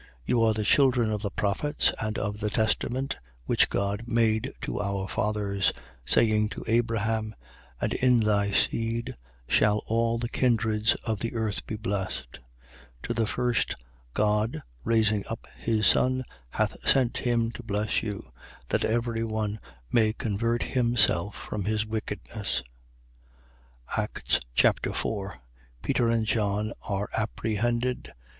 [0.03, 0.07] 3:25.
[0.25, 4.79] You are the children of the prophets and of the testament which God made to
[4.81, 5.71] our fathers,
[6.05, 7.35] saying to Abraham:
[7.79, 9.15] And in thy seed
[9.47, 12.39] shall all the kindreds of the earth be blessed.
[13.03, 13.03] 3:26.
[13.15, 13.75] To you first,
[14.15, 18.27] God, raising up his Son, hath sent him to bless you:
[18.69, 19.59] that every one
[19.91, 22.63] may convert himself from his wickedness.
[23.95, 25.37] Acts Chapter 4
[25.83, 28.11] Peter and John are apprehended.